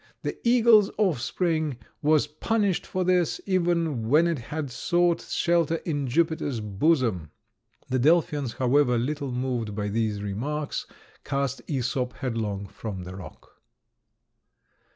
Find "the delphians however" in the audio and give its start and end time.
7.87-8.97